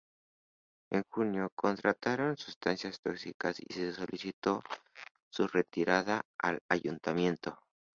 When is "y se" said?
3.59-3.93